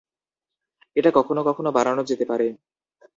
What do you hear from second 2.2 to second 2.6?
পারে।